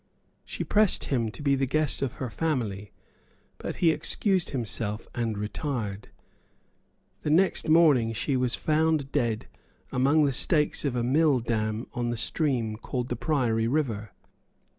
[0.43, 2.91] She pressed him to be the guest of her family;
[3.59, 6.09] but he excused himself and retired.
[7.21, 9.45] The next morning she was found dead
[9.91, 14.09] among the stakes of a mill dam on the stream called the Priory River.